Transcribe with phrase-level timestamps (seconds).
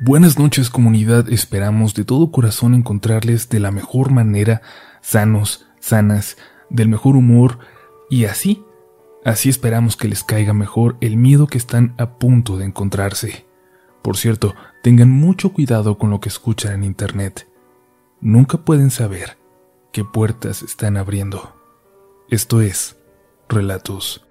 [0.00, 4.60] Buenas noches comunidad, esperamos de todo corazón encontrarles de la mejor manera,
[5.00, 6.36] sanos, sanas,
[6.68, 7.60] del mejor humor
[8.10, 8.64] y así,
[9.24, 13.46] así esperamos que les caiga mejor el miedo que están a punto de encontrarse.
[14.02, 17.48] Por cierto, tengan mucho cuidado con lo que escuchan en Internet.
[18.20, 19.38] Nunca pueden saber
[19.92, 21.54] qué puertas están abriendo.
[22.28, 22.96] Esto es
[23.48, 24.26] Relatos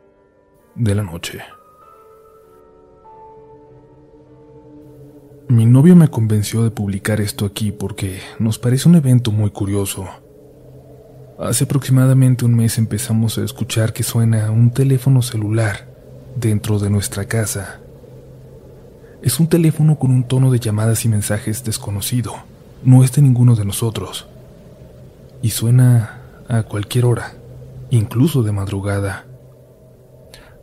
[0.75, 1.41] de la Noche.
[5.53, 10.07] Mi novio me convenció de publicar esto aquí porque nos parece un evento muy curioso.
[11.37, 15.87] Hace aproximadamente un mes empezamos a escuchar que suena un teléfono celular
[16.35, 17.81] dentro de nuestra casa.
[19.21, 22.33] Es un teléfono con un tono de llamadas y mensajes desconocido.
[22.83, 24.25] No es de ninguno de nosotros.
[25.43, 27.35] Y suena a cualquier hora,
[27.91, 29.27] incluso de madrugada.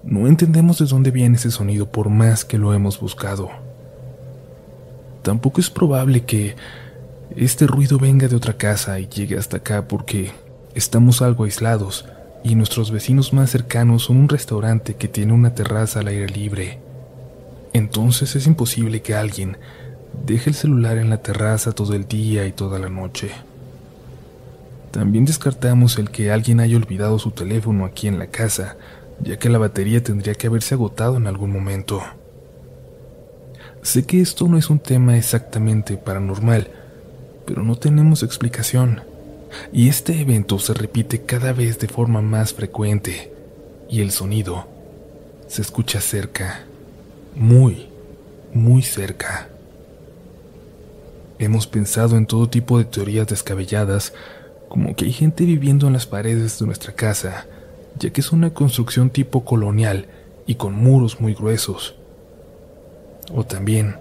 [0.03, 3.51] No entendemos de dónde viene ese sonido por más que lo hemos buscado
[5.23, 6.57] tampoco es probable que
[7.37, 10.33] este ruido venga de otra casa y llegue hasta acá porque
[10.75, 12.07] estamos algo aislados
[12.43, 16.79] y nuestros vecinos más cercanos son un restaurante que tiene una terraza al aire libre.
[17.73, 19.59] Entonces es imposible que alguien
[20.25, 23.31] deje el celular en la terraza todo el día y toda la noche.
[24.91, 28.77] También descartamos el que alguien haya olvidado su teléfono aquí en la casa,
[29.23, 32.03] ya que la batería tendría que haberse agotado en algún momento.
[33.83, 36.69] Sé que esto no es un tema exactamente paranormal,
[37.47, 39.03] pero no tenemos explicación.
[39.73, 43.33] Y este evento se repite cada vez de forma más frecuente,
[43.89, 44.69] y el sonido
[45.49, 46.61] se escucha cerca,
[47.35, 47.89] muy,
[48.53, 49.49] muy cerca.
[51.39, 54.13] Hemos pensado en todo tipo de teorías descabelladas,
[54.69, 57.47] como que hay gente viviendo en las paredes de nuestra casa,
[57.99, 60.07] ya que es una construcción tipo colonial
[60.47, 61.97] y con muros muy gruesos.
[63.33, 63.97] O también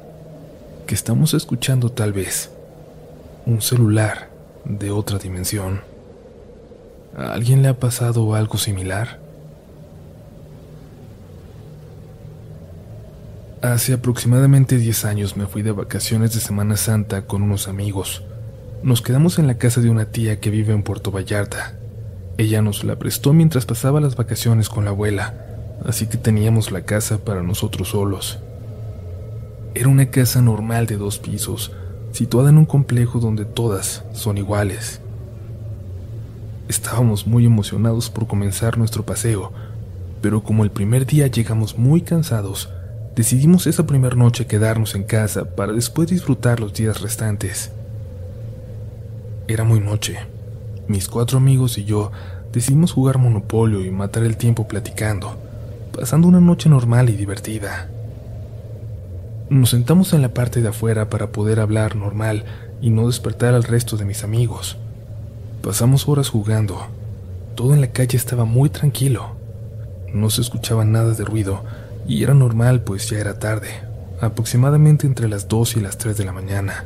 [0.88, 2.50] que estamos escuchando tal vez
[3.46, 4.30] un celular
[4.66, 5.82] de otra dimensión.
[7.16, 9.20] ¿A alguien le ha pasado algo similar?
[13.62, 18.24] Hace aproximadamente 10 años me fui de vacaciones de Semana Santa con unos amigos.
[18.84, 21.74] Nos quedamos en la casa de una tía que vive en Puerto Vallarta.
[22.38, 25.34] Ella nos la prestó mientras pasaba las vacaciones con la abuela,
[25.86, 28.40] así que teníamos la casa para nosotros solos.
[29.76, 31.72] Era una casa normal de dos pisos,
[32.12, 35.00] situada en un complejo donde todas son iguales.
[36.68, 39.52] Estábamos muy emocionados por comenzar nuestro paseo,
[40.22, 42.70] pero como el primer día llegamos muy cansados,
[43.16, 47.72] decidimos esa primera noche quedarnos en casa para después disfrutar los días restantes.
[49.48, 50.18] Era muy noche.
[50.88, 52.12] Mis cuatro amigos y yo
[52.52, 55.38] decidimos jugar monopolio y matar el tiempo platicando,
[55.96, 57.90] pasando una noche normal y divertida.
[59.50, 62.46] Nos sentamos en la parte de afuera para poder hablar normal
[62.82, 64.78] y no despertar al resto de mis amigos.
[65.64, 66.86] Pasamos horas jugando.
[67.56, 69.36] Todo en la calle estaba muy tranquilo.
[70.14, 71.64] No se escuchaba nada de ruido
[72.08, 73.70] y era normal pues ya era tarde,
[74.22, 76.86] aproximadamente entre las 2 y las 3 de la mañana.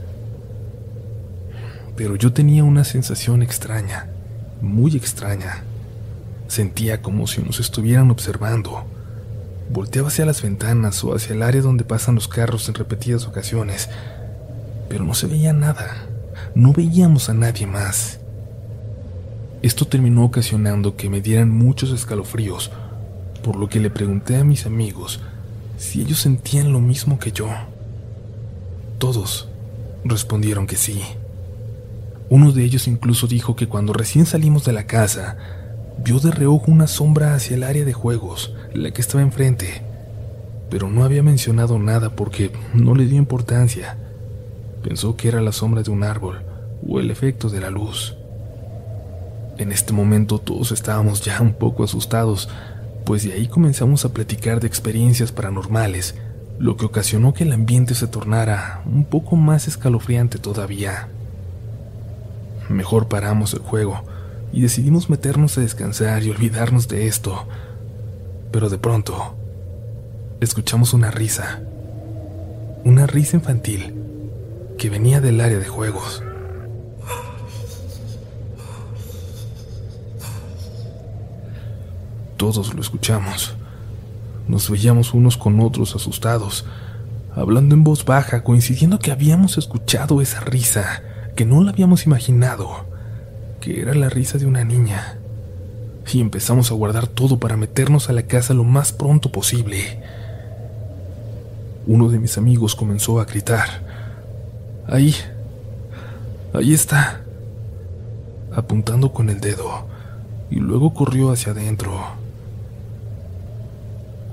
[1.97, 4.07] Pero yo tenía una sensación extraña,
[4.61, 5.63] muy extraña.
[6.47, 8.85] Sentía como si nos estuvieran observando
[9.73, 13.89] Volteaba hacia las ventanas o hacia el área donde pasan los carros en repetidas ocasiones,
[14.87, 16.05] pero no se veía nada.
[16.53, 18.19] No veíamos a nadie más.
[19.63, 22.69] Esto terminó ocasionando que me dieran muchos escalofríos,
[23.41, 25.21] por lo que le pregunté a mis amigos
[25.77, 27.49] si ellos sentían lo mismo que yo.
[28.99, 29.49] Todos
[30.05, 31.01] respondieron que sí.
[32.29, 35.35] Uno de ellos incluso dijo que cuando recién salimos de la casa,
[35.97, 39.81] vio de reojo una sombra hacia el área de juegos, la que estaba enfrente,
[40.69, 43.97] pero no había mencionado nada porque no le dio importancia.
[44.83, 46.41] Pensó que era la sombra de un árbol
[46.87, 48.15] o el efecto de la luz.
[49.57, 52.49] En este momento todos estábamos ya un poco asustados,
[53.05, 56.15] pues de ahí comenzamos a platicar de experiencias paranormales,
[56.57, 61.07] lo que ocasionó que el ambiente se tornara un poco más escalofriante todavía.
[62.69, 64.03] Mejor paramos el juego
[64.51, 67.47] y decidimos meternos a descansar y olvidarnos de esto.
[68.53, 69.35] Pero de pronto,
[70.39, 71.61] escuchamos una risa,
[72.85, 73.95] una risa infantil
[74.77, 76.23] que venía del área de juegos.
[82.37, 83.55] Todos lo escuchamos.
[84.47, 86.65] Nos veíamos unos con otros asustados,
[87.35, 91.03] hablando en voz baja, coincidiendo que habíamos escuchado esa risa,
[91.35, 92.93] que no la habíamos imaginado
[93.63, 95.22] que era la risa de una niña.
[96.11, 99.99] Y empezamos a guardar todo para meternos a la casa lo más pronto posible.
[101.85, 103.67] Uno de mis amigos comenzó a gritar.
[104.87, 105.15] Ahí.
[106.53, 107.21] Ahí está.
[108.55, 109.87] Apuntando con el dedo,
[110.51, 111.91] y luego corrió hacia adentro.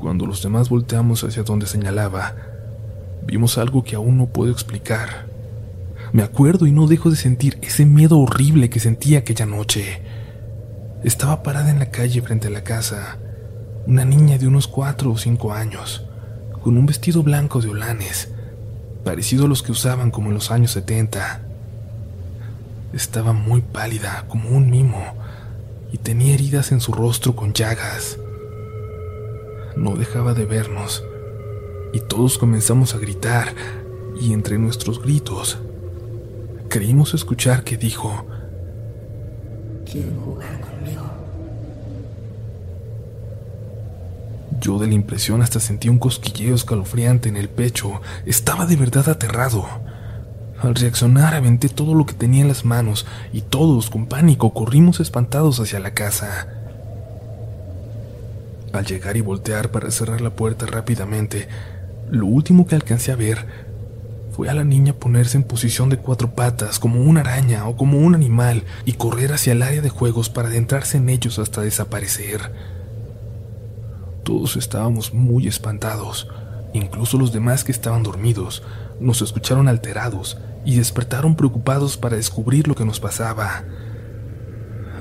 [0.00, 2.34] Cuando los demás volteamos hacia donde señalaba,
[3.26, 5.26] vimos algo que aún no puedo explicar.
[6.12, 10.02] Me acuerdo y no dejo de sentir ese miedo horrible que sentí aquella noche.
[11.02, 13.16] Estaba parada en la calle frente a la casa,
[13.86, 16.04] una niña de unos cuatro o cinco años,
[16.62, 18.28] con un vestido blanco de holanes,
[19.02, 21.40] parecido a los que usaban como en los años 70.
[22.92, 25.02] Estaba muy pálida, como un mimo,
[25.90, 28.18] y tenía heridas en su rostro con llagas.
[29.76, 31.02] No dejaba de vernos,
[31.94, 33.54] y todos comenzamos a gritar,
[34.20, 35.60] y entre nuestros gritos,
[36.68, 38.26] creímos escuchar que dijo,
[39.86, 40.69] ¿Quieren jugar
[44.60, 48.02] Yo de la impresión hasta sentí un cosquilleo escalofriante en el pecho.
[48.26, 49.66] Estaba de verdad aterrado.
[50.60, 55.00] Al reaccionar aventé todo lo que tenía en las manos y todos, con pánico, corrimos
[55.00, 56.48] espantados hacia la casa.
[58.74, 61.48] Al llegar y voltear para cerrar la puerta rápidamente,
[62.10, 63.46] lo último que alcancé a ver
[64.32, 67.98] fue a la niña ponerse en posición de cuatro patas, como una araña o como
[67.98, 72.79] un animal, y correr hacia el área de juegos para adentrarse en ellos hasta desaparecer.
[74.22, 76.28] Todos estábamos muy espantados,
[76.72, 78.62] incluso los demás que estaban dormidos,
[79.00, 83.64] nos escucharon alterados y despertaron preocupados para descubrir lo que nos pasaba.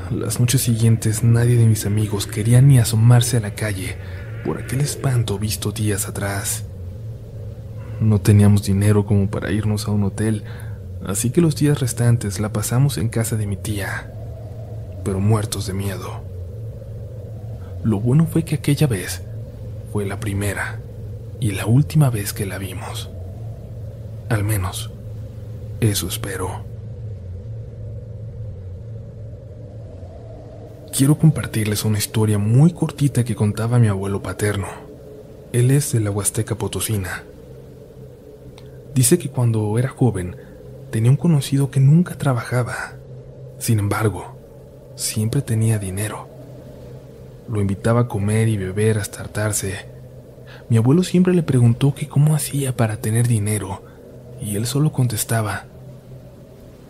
[0.10, 3.98] Las noches siguientes nadie de mis amigos quería ni asomarse a la calle
[4.44, 6.63] por aquel espanto visto días atrás.
[8.00, 10.45] No teníamos dinero como para irnos a un hotel,
[11.06, 14.13] así que los días restantes la pasamos en casa de mi tía,
[15.04, 16.29] pero muertos de miedo.
[17.84, 19.22] Lo bueno fue que aquella vez
[19.92, 20.80] fue la primera
[21.40, 23.10] y la última vez que la vimos.
[24.30, 24.92] Al menos,
[25.80, 26.66] eso espero.
[30.96, 34.68] Quiero compartirles una historia muy cortita que contaba mi abuelo paterno.
[35.54, 37.24] Él es de la Huasteca Potosina.
[38.94, 40.36] Dice que cuando era joven
[40.92, 42.94] tenía un conocido que nunca trabajaba.
[43.58, 44.36] Sin embargo,
[44.96, 46.29] siempre tenía dinero.
[47.50, 49.86] Lo invitaba a comer y beber hasta hartarse.
[50.69, 53.81] Mi abuelo siempre le preguntó que cómo hacía para tener dinero,
[54.40, 55.66] y él solo contestaba,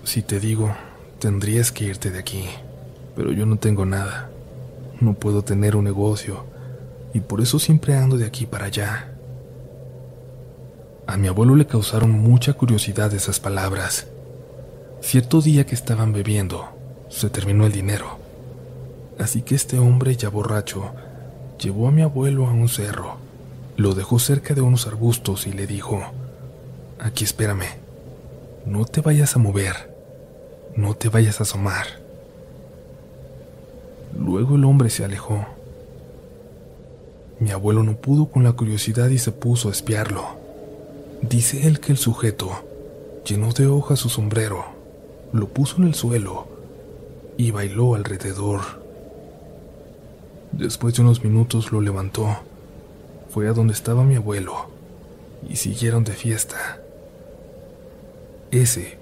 [0.03, 0.75] si te digo,
[1.19, 2.45] tendrías que irte de aquí,
[3.15, 4.29] pero yo no tengo nada.
[5.00, 6.45] No puedo tener un negocio,
[7.13, 9.13] y por eso siempre ando de aquí para allá.
[11.05, 14.07] A mi abuelo le causaron mucha curiosidad esas palabras.
[15.01, 16.69] Cierto día que estaban bebiendo,
[17.09, 18.19] se terminó el dinero.
[19.19, 20.92] Así que este hombre ya borracho
[21.60, 23.18] llevó a mi abuelo a un cerro,
[23.75, 26.01] lo dejó cerca de unos arbustos y le dijo,
[27.00, 27.68] aquí espérame,
[28.66, 29.94] no te vayas a mover,
[30.75, 31.86] no te vayas a asomar.
[34.18, 35.45] Luego el hombre se alejó.
[37.39, 40.24] Mi abuelo no pudo con la curiosidad y se puso a espiarlo.
[41.22, 42.51] Dice él que el sujeto
[43.25, 44.65] llenó de hojas su sombrero,
[45.33, 46.48] lo puso en el suelo
[47.38, 48.78] y bailó alrededor.
[50.51, 52.28] Después de unos minutos lo levantó,
[53.30, 54.69] fue a donde estaba mi abuelo
[55.48, 56.81] y siguieron de fiesta.
[58.51, 58.98] Ese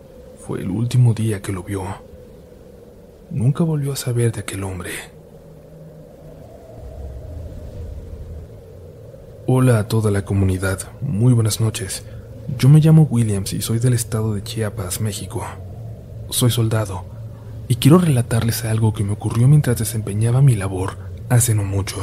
[0.45, 1.83] fue el último día que lo vio.
[3.31, 4.91] Nunca volvió a saber de aquel hombre.
[9.45, 12.03] Hola a toda la comunidad, muy buenas noches.
[12.59, 15.45] Yo me llamo Williams y soy del estado de Chiapas, México.
[16.29, 17.05] Soy soldado
[17.69, 21.97] y quiero relatarles algo que me ocurrió mientras desempeñaba mi labor hace no mucho.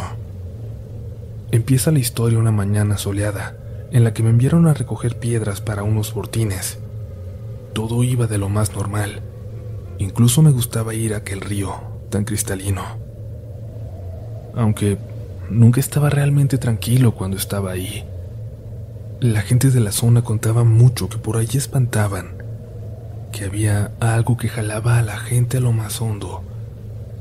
[1.51, 3.57] Empieza la historia una mañana soleada,
[3.91, 6.79] en la que me enviaron a recoger piedras para unos fortines.
[7.73, 9.23] Todo iba de lo más normal.
[9.99, 11.75] Incluso me gustaba ir a aquel río
[12.11, 12.83] tan cristalino.
[14.55, 14.99] Aunque
[15.51, 18.05] Nunca estaba realmente tranquilo cuando estaba ahí.
[19.21, 22.43] La gente de la zona contaba mucho que por allí espantaban,
[23.31, 26.43] que había algo que jalaba a la gente a lo más hondo,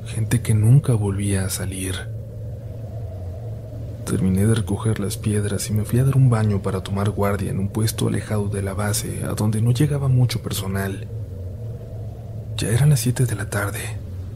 [0.06, 1.96] gente que nunca volvía a salir.
[4.06, 7.52] Terminé de recoger las piedras y me fui a dar un baño para tomar guardia
[7.52, 11.08] en un puesto alejado de la base, a donde no llegaba mucho personal.
[12.58, 13.80] Ya eran las 7 de la tarde,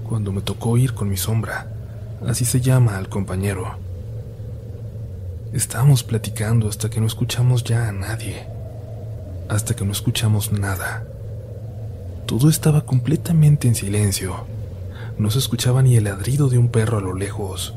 [0.07, 1.67] cuando me tocó ir con mi sombra.
[2.25, 3.77] Así se llama al compañero.
[5.53, 8.47] Estábamos platicando hasta que no escuchamos ya a nadie,
[9.49, 11.05] hasta que no escuchamos nada.
[12.25, 14.56] Todo estaba completamente en silencio.
[15.17, 17.73] No se escuchaba ni el ladrido de un perro a lo lejos.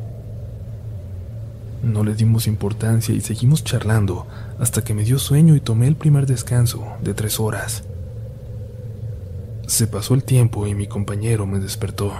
[1.82, 4.26] No le dimos importancia y seguimos charlando
[4.58, 7.84] hasta que me dio sueño y tomé el primer descanso de tres horas.
[9.66, 12.12] Se pasó el tiempo y mi compañero me despertó.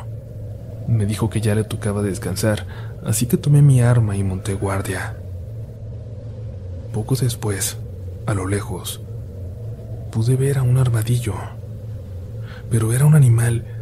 [0.88, 2.66] Me dijo que ya le tocaba descansar,
[3.04, 5.16] así que tomé mi arma y monté guardia.
[6.94, 7.76] Poco después,
[8.24, 9.02] a lo lejos,
[10.10, 11.34] pude ver a un armadillo,
[12.70, 13.79] pero era un animal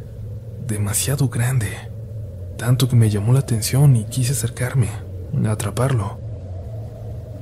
[0.69, 1.73] demasiado grande,
[2.59, 4.91] tanto que me llamó la atención y quise acercarme,
[5.47, 6.19] a atraparlo.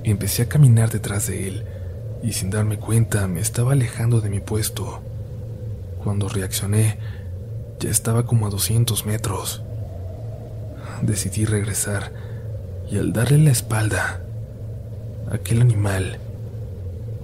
[0.04, 1.64] Empecé a caminar detrás de él
[2.22, 5.00] y sin darme cuenta me estaba alejando de mi puesto.
[6.04, 6.98] Cuando reaccioné,
[7.80, 9.60] ya estaba como a 200 metros.
[11.02, 12.12] Decidí regresar
[12.88, 14.20] y al darle la espalda,
[15.32, 16.20] aquel animal,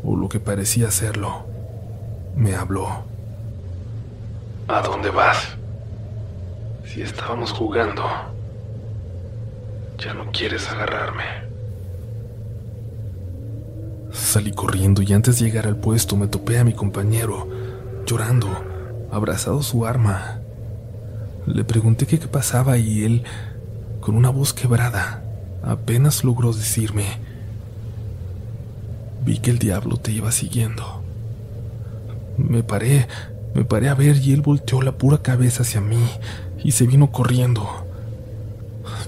[0.02, 1.46] o lo que parecía serlo,
[2.34, 3.04] me habló.
[4.66, 5.61] ¿A dónde vas?
[6.92, 8.02] Si estábamos jugando,
[9.96, 11.24] ya no quieres agarrarme.
[14.12, 17.48] Salí corriendo y antes de llegar al puesto me topé a mi compañero,
[18.04, 18.48] llorando,
[19.10, 20.40] abrazado su arma.
[21.46, 23.24] Le pregunté qué, pasaba y él,
[24.02, 25.22] con una voz quebrada,
[25.62, 27.06] apenas logró decirme,
[29.24, 31.02] vi que el diablo te iba siguiendo.
[32.36, 33.08] Me paré,
[33.54, 36.06] me paré a ver y él volteó la pura cabeza hacia mí
[36.64, 37.68] y se vino corriendo.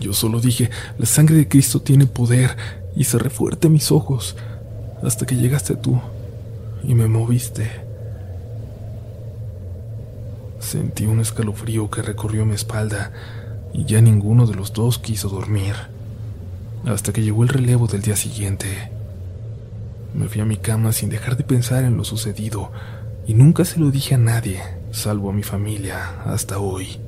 [0.00, 2.56] Yo solo dije, la sangre de Cristo tiene poder
[2.96, 4.36] y cerré fuerte mis ojos
[5.02, 6.00] hasta que llegaste tú
[6.82, 7.70] y me moviste.
[10.58, 13.12] Sentí un escalofrío que recorrió mi espalda
[13.72, 15.74] y ya ninguno de los dos quiso dormir.
[16.86, 18.90] Hasta que llegó el relevo del día siguiente.
[20.14, 22.70] Me fui a mi cama sin dejar de pensar en lo sucedido
[23.26, 27.03] y nunca se lo dije a nadie, salvo a mi familia, hasta hoy.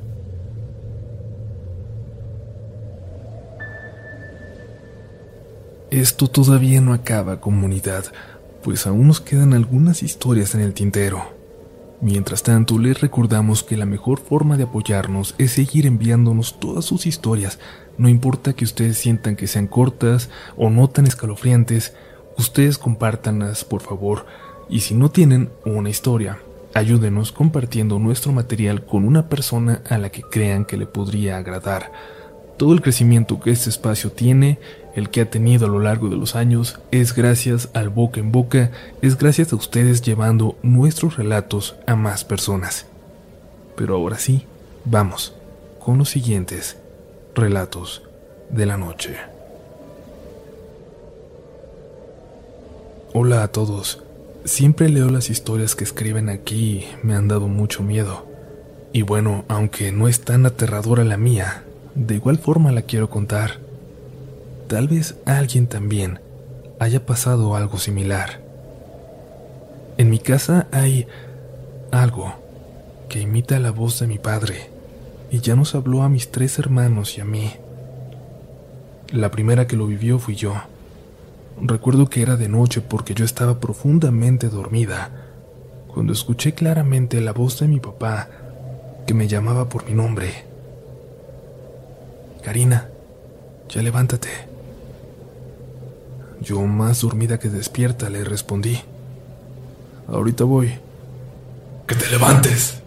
[5.96, 8.04] Esto todavía no acaba, comunidad,
[8.62, 11.32] pues aún nos quedan algunas historias en el tintero.
[12.02, 17.06] Mientras tanto, les recordamos que la mejor forma de apoyarnos es seguir enviándonos todas sus
[17.06, 17.58] historias,
[17.96, 21.94] no importa que ustedes sientan que sean cortas o no tan escalofriantes,
[22.36, 24.26] ustedes compártanlas, por favor,
[24.68, 26.40] y si no tienen una historia,
[26.74, 31.90] ayúdenos compartiendo nuestro material con una persona a la que crean que le podría agradar.
[32.58, 34.58] Todo el crecimiento que este espacio tiene
[34.96, 38.32] el que ha tenido a lo largo de los años es gracias al boca en
[38.32, 38.70] boca,
[39.02, 42.86] es gracias a ustedes llevando nuestros relatos a más personas.
[43.76, 44.46] Pero ahora sí,
[44.86, 45.34] vamos
[45.84, 46.78] con los siguientes
[47.34, 48.02] relatos
[48.48, 49.16] de la noche.
[53.12, 54.02] Hola a todos.
[54.46, 58.26] Siempre leo las historias que escriben aquí me han dado mucho miedo.
[58.94, 63.65] Y bueno, aunque no es tan aterradora la mía, de igual forma la quiero contar
[64.68, 66.18] Tal vez alguien también
[66.80, 68.40] haya pasado algo similar.
[69.96, 71.06] En mi casa hay
[71.92, 72.35] algo
[73.08, 74.70] que imita la voz de mi padre
[75.30, 77.52] y ya nos habló a mis tres hermanos y a mí.
[79.12, 80.54] La primera que lo vivió fui yo.
[81.62, 85.11] Recuerdo que era de noche porque yo estaba profundamente dormida
[85.94, 88.28] cuando escuché claramente la voz de mi papá
[89.06, 90.44] que me llamaba por mi nombre.
[92.42, 92.88] Karina,
[93.68, 94.55] ya levántate.
[96.46, 98.78] Yo, más dormida que despierta, le respondí.
[100.06, 100.78] Ahorita voy.
[101.88, 102.82] Que te levantes.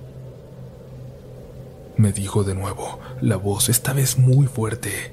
[1.97, 5.11] Me dijo de nuevo, la voz esta vez muy fuerte.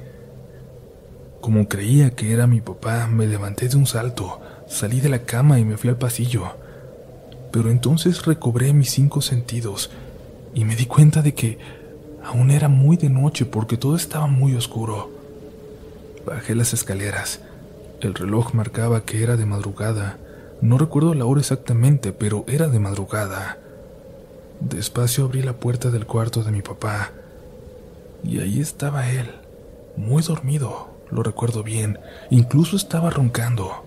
[1.41, 5.59] Como creía que era mi papá, me levanté de un salto, salí de la cama
[5.59, 6.45] y me fui al pasillo.
[7.51, 9.91] Pero entonces recobré mis cinco sentidos
[10.55, 11.59] y me di cuenta de que
[12.23, 15.11] aún era muy de noche porque todo estaba muy oscuro.
[16.25, 17.41] Bajé las escaleras
[18.07, 20.17] el reloj marcaba que era de madrugada.
[20.61, 23.59] No recuerdo la hora exactamente, pero era de madrugada.
[24.61, 27.11] Despacio abrí la puerta del cuarto de mi papá.
[28.25, 29.31] Y ahí estaba él,
[29.97, 31.99] muy dormido, lo recuerdo bien,
[32.31, 33.85] incluso estaba roncando.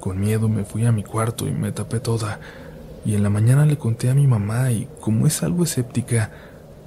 [0.00, 2.38] Con miedo me fui a mi cuarto y me tapé toda,
[3.04, 6.30] y en la mañana le conté a mi mamá y como es algo escéptica,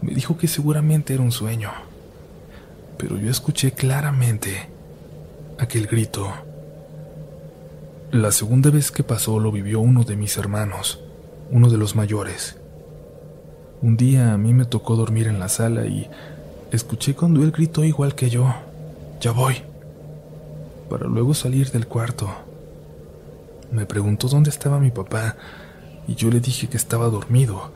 [0.02, 1.72] me dijo que seguramente era un sueño.
[2.98, 4.70] Pero yo escuché claramente
[5.60, 6.32] aquel grito.
[8.12, 11.02] La segunda vez que pasó lo vivió uno de mis hermanos,
[11.52, 12.58] uno de los mayores.
[13.82, 16.10] Un día a mí me tocó dormir en la sala y
[16.72, 18.54] escuché cuando él gritó igual que yo,
[19.20, 19.56] ya voy,
[20.90, 22.30] para luego salir del cuarto.
[23.72, 25.36] Me preguntó dónde estaba mi papá
[26.08, 27.72] y yo le dije que estaba dormido,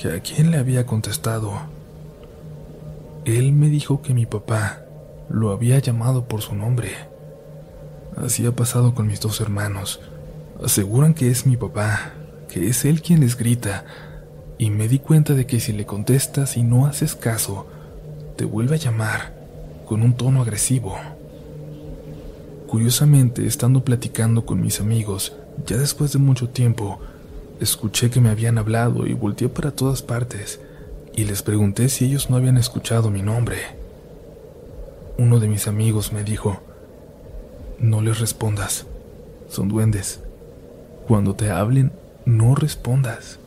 [0.00, 1.52] que a quién le había contestado.
[3.24, 4.85] Él me dijo que mi papá
[5.28, 6.90] lo había llamado por su nombre.
[8.16, 10.00] Así ha pasado con mis dos hermanos.
[10.62, 12.12] Aseguran que es mi papá,
[12.48, 13.84] que es él quien les grita,
[14.58, 17.66] y me di cuenta de que si le contestas y no haces caso,
[18.36, 19.34] te vuelve a llamar
[19.86, 20.96] con un tono agresivo.
[22.66, 25.34] Curiosamente, estando platicando con mis amigos,
[25.66, 26.98] ya después de mucho tiempo,
[27.60, 30.60] escuché que me habían hablado y volteé para todas partes
[31.14, 33.85] y les pregunté si ellos no habían escuchado mi nombre.
[35.18, 36.60] Uno de mis amigos me dijo,
[37.78, 38.86] no les respondas,
[39.48, 40.20] son duendes.
[41.06, 41.92] Cuando te hablen,
[42.24, 43.38] no respondas.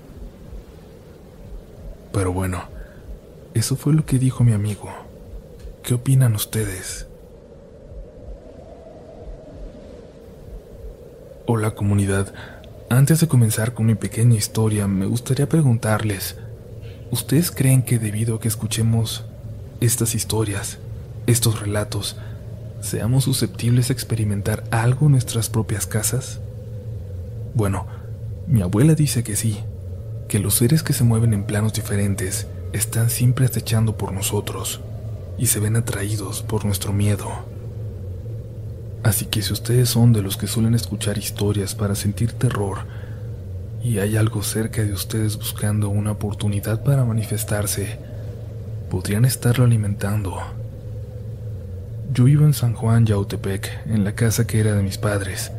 [2.11, 2.63] Pero bueno,
[3.53, 4.89] eso fue lo que dijo mi amigo.
[5.83, 7.07] ¿Qué opinan ustedes?
[11.45, 12.33] Hola comunidad,
[12.89, 16.35] antes de comenzar con mi pequeña historia, me gustaría preguntarles,
[17.11, 19.25] ¿Ustedes creen que debido a que escuchemos
[19.81, 20.77] estas historias,
[21.29, 22.15] estos relatos,
[22.81, 26.39] seamos susceptibles a experimentar algo en nuestras propias casas?
[27.53, 27.87] Bueno,
[28.47, 29.59] mi abuela dice que sí,
[30.27, 34.81] que los seres que se mueven en planos diferentes están siempre acechando por nosotros
[35.37, 37.29] y se ven atraídos por nuestro miedo.
[39.03, 42.79] Así que si ustedes son de los que suelen escuchar historias para sentir terror,
[43.83, 47.97] y hay algo cerca de ustedes buscando una oportunidad para manifestarse,
[48.89, 50.37] podrían estarlo alimentando.
[52.11, 55.51] Yo vivo en San Juan, Yautepec, en la casa que era de mis padres.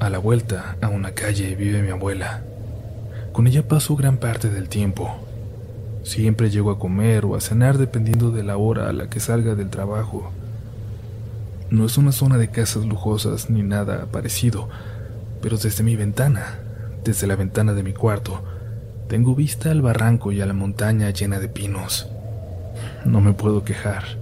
[0.00, 2.42] A la vuelta, a una calle, vive mi abuela.
[3.32, 5.10] Con ella paso gran parte del tiempo.
[6.02, 9.54] Siempre llego a comer o a cenar dependiendo de la hora a la que salga
[9.54, 10.32] del trabajo.
[11.70, 14.68] No es una zona de casas lujosas ni nada parecido,
[15.40, 16.58] pero desde mi ventana
[17.04, 18.42] desde la ventana de mi cuarto,
[19.08, 22.08] tengo vista al barranco y a la montaña llena de pinos.
[23.04, 24.21] No me puedo quejar.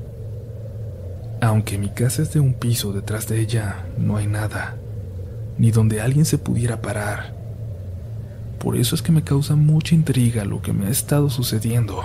[1.43, 4.77] Aunque mi casa es de un piso, detrás de ella no hay nada,
[5.57, 7.35] ni donde alguien se pudiera parar.
[8.59, 12.03] Por eso es que me causa mucha intriga lo que me ha estado sucediendo.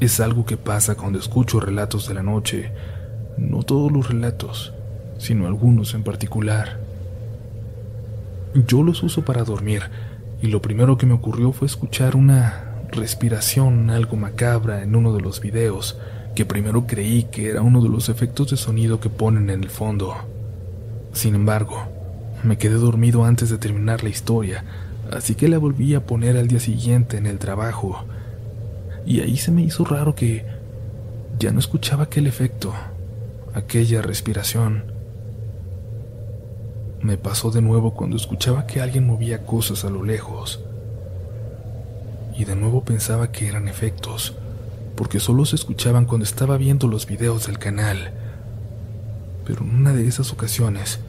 [0.00, 2.72] Es algo que pasa cuando escucho relatos de la noche,
[3.36, 4.72] no todos los relatos,
[5.18, 6.80] sino algunos en particular.
[8.66, 9.82] Yo los uso para dormir,
[10.40, 15.20] y lo primero que me ocurrió fue escuchar una respiración algo macabra en uno de
[15.20, 15.98] los videos,
[16.34, 19.70] que primero creí que era uno de los efectos de sonido que ponen en el
[19.70, 20.14] fondo.
[21.12, 21.76] Sin embargo,
[22.42, 24.64] me quedé dormido antes de terminar la historia,
[25.12, 28.04] así que la volví a poner al día siguiente en el trabajo.
[29.06, 30.44] Y ahí se me hizo raro que
[31.38, 32.72] ya no escuchaba aquel efecto,
[33.54, 34.92] aquella respiración.
[37.00, 40.64] Me pasó de nuevo cuando escuchaba que alguien movía cosas a lo lejos.
[42.36, 44.34] Y de nuevo pensaba que eran efectos,
[44.96, 48.12] porque solo se escuchaban cuando estaba viendo los videos del canal.
[49.44, 51.00] Pero en una de esas ocasiones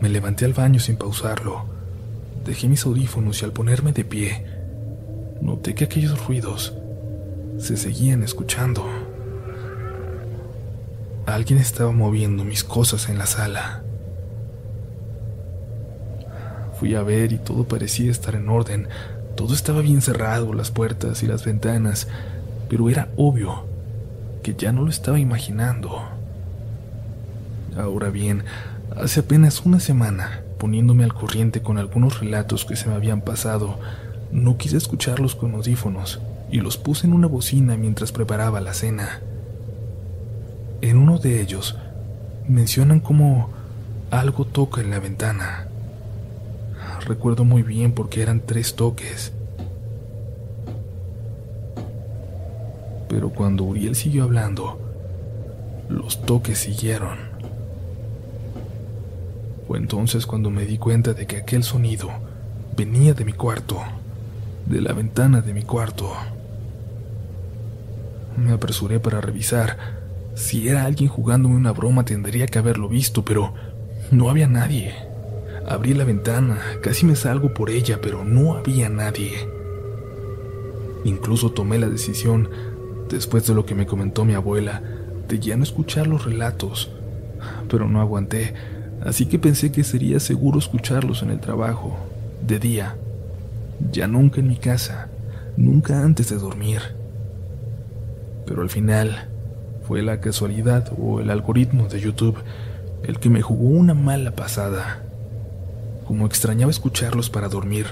[0.00, 1.66] me levanté al baño sin pausarlo.
[2.44, 4.46] Dejé mis audífonos y al ponerme de pie,
[5.40, 6.74] noté que aquellos ruidos
[7.58, 8.86] se seguían escuchando.
[11.26, 13.82] Alguien estaba moviendo mis cosas en la sala.
[16.78, 18.88] Fui a ver y todo parecía estar en orden.
[19.34, 22.06] Todo estaba bien cerrado, las puertas y las ventanas,
[22.68, 23.64] pero era obvio
[24.42, 26.02] que ya no lo estaba imaginando.
[27.76, 28.44] Ahora bien,
[28.96, 33.78] hace apenas una semana, poniéndome al corriente con algunos relatos que se me habían pasado,
[34.32, 39.20] no quise escucharlos con audífonos y los puse en una bocina mientras preparaba la cena.
[40.80, 41.76] En uno de ellos
[42.48, 43.50] mencionan como
[44.10, 45.66] algo toca en la ventana
[47.06, 49.32] recuerdo muy bien porque eran tres toques.
[53.08, 54.78] Pero cuando Uriel siguió hablando,
[55.88, 57.18] los toques siguieron.
[59.66, 62.08] Fue entonces cuando me di cuenta de que aquel sonido
[62.76, 63.80] venía de mi cuarto,
[64.66, 66.12] de la ventana de mi cuarto.
[68.36, 69.76] Me apresuré para revisar.
[70.34, 73.54] Si era alguien jugándome una broma tendría que haberlo visto, pero
[74.10, 74.94] no había nadie.
[75.66, 79.48] Abrí la ventana, casi me salgo por ella, pero no había nadie.
[81.04, 82.48] Incluso tomé la decisión,
[83.08, 84.82] después de lo que me comentó mi abuela,
[85.28, 86.90] de ya no escuchar los relatos,
[87.68, 88.54] pero no aguanté,
[89.04, 91.96] así que pensé que sería seguro escucharlos en el trabajo,
[92.46, 92.96] de día,
[93.92, 95.08] ya nunca en mi casa,
[95.56, 96.80] nunca antes de dormir.
[98.46, 99.28] Pero al final,
[99.86, 102.36] fue la casualidad o el algoritmo de YouTube
[103.04, 105.02] el que me jugó una mala pasada.
[106.06, 107.86] Como extrañaba escucharlos para dormir,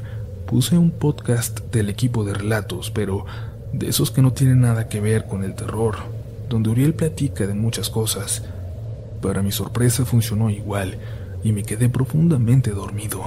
[0.46, 3.26] puse un podcast del equipo de relatos, pero
[3.78, 5.96] de esos que no tienen nada que ver con el terror,
[6.48, 8.42] donde Uriel platica de muchas cosas.
[9.20, 10.98] Para mi sorpresa funcionó igual
[11.42, 13.22] y me quedé profundamente dormido.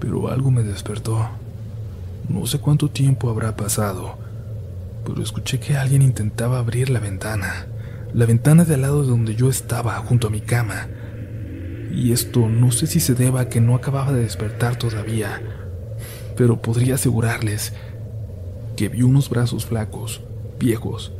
[0.00, 1.28] Pero algo me despertó.
[2.28, 4.16] No sé cuánto tiempo habrá pasado,
[5.04, 7.66] pero escuché que alguien intentaba abrir la ventana,
[8.12, 10.88] la ventana de al lado de donde yo estaba, junto a mi cama.
[11.94, 15.40] Y esto no sé si se deba a que no acababa de despertar todavía,
[16.36, 17.72] pero podría asegurarles
[18.78, 20.20] que vi unos brazos flacos,
[20.56, 21.10] viejos,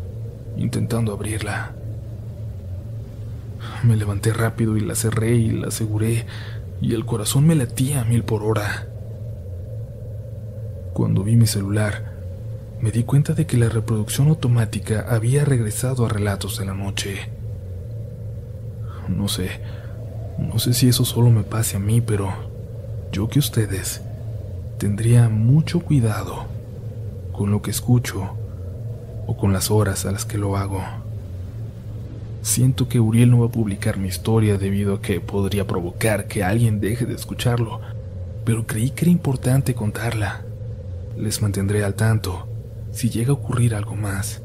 [0.56, 1.74] intentando abrirla.
[3.82, 6.24] Me levanté rápido y la cerré y la aseguré,
[6.80, 8.86] y el corazón me latía a mil por hora.
[10.92, 12.12] Cuando vi mi celular,
[12.80, 17.28] me di cuenta de que la reproducción automática había regresado a relatos de la noche.
[19.08, 19.50] No sé,
[20.38, 22.32] no sé si eso solo me pase a mí, pero
[23.10, 24.00] yo que ustedes
[24.78, 26.56] tendría mucho cuidado
[27.38, 28.37] con lo que escucho
[29.29, 30.83] o con las horas a las que lo hago.
[32.42, 36.42] Siento que Uriel no va a publicar mi historia debido a que podría provocar que
[36.42, 37.81] alguien deje de escucharlo,
[38.44, 40.42] pero creí que era importante contarla.
[41.16, 42.48] Les mantendré al tanto
[42.90, 44.42] si llega a ocurrir algo más.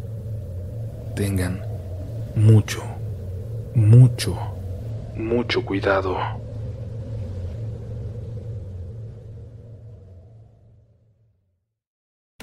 [1.15, 1.61] Tengan
[2.35, 2.83] mucho,
[3.73, 4.37] mucho,
[5.15, 6.17] mucho cuidado.